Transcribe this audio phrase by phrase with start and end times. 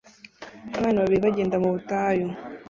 [0.77, 2.27] Abantu babiri bagenda mu butayu